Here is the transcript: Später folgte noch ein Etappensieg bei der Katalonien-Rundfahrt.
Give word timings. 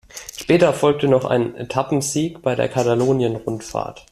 Später 0.35 0.73
folgte 0.73 1.07
noch 1.07 1.25
ein 1.25 1.53
Etappensieg 1.55 2.41
bei 2.41 2.55
der 2.55 2.67
Katalonien-Rundfahrt. 2.69 4.07